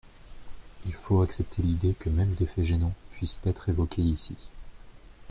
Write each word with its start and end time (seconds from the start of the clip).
Il 0.87 0.93
faut 0.95 1.21
accepter 1.21 1.61
l’idée 1.61 1.93
que 1.93 2.09
même 2.09 2.33
des 2.33 2.47
faits 2.47 2.63
gênants 2.65 2.95
puissent 3.11 3.39
être 3.45 3.69
évoqués 3.69 4.01
ici. 4.01 4.35